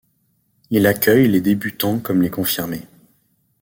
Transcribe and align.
Il 0.71 0.87
accueille 0.87 1.27
les 1.27 1.41
débutants 1.41 1.99
comme 1.99 2.23
les 2.23 2.31
confirmés. 2.31 2.87